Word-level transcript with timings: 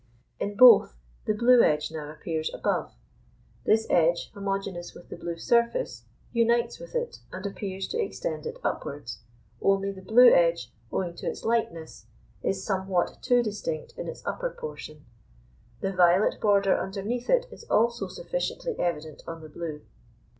In 0.39 0.57
both 0.57 0.95
the 1.25 1.33
blue 1.35 1.61
edge 1.61 1.91
now 1.91 2.09
appears 2.09 2.51
above; 2.55 2.93
this 3.65 3.85
edge, 3.87 4.31
homogeneous 4.31 4.95
with 4.95 5.09
the 5.09 5.15
blue 5.15 5.37
surface, 5.37 6.05
unites 6.33 6.79
with 6.79 6.95
it, 6.95 7.19
and 7.31 7.45
appears 7.45 7.87
to 7.89 7.99
extend 8.01 8.47
it 8.47 8.57
upwards, 8.63 9.19
only 9.61 9.91
the 9.91 10.01
blue 10.01 10.33
edge, 10.33 10.71
owing 10.91 11.13
to 11.17 11.27
its 11.27 11.43
lightness, 11.45 12.07
is 12.41 12.63
somewhat 12.63 13.21
too 13.21 13.43
distinct 13.43 13.93
in 13.95 14.07
its 14.07 14.25
upper 14.25 14.49
portion; 14.49 15.05
the 15.81 15.93
violet 15.93 16.41
border 16.41 16.75
underneath 16.79 17.29
it 17.29 17.45
is 17.51 17.63
also 17.69 18.07
sufficiently 18.07 18.75
evident 18.79 19.21
on 19.27 19.41
the 19.43 19.49
blue. 19.49 19.81